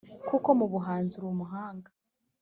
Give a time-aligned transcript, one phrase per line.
[0.27, 1.89] kuko mu buhanzi uri umuhanga